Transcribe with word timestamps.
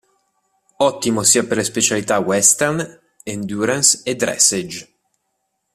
Ottimo 0.79 1.21
sia 1.21 1.43
per 1.45 1.57
le 1.57 1.63
specialità 1.63 2.17
"western", 2.17 3.01
"endurance" 3.23 4.01
e 4.03 4.15
"dressage". 4.15 4.91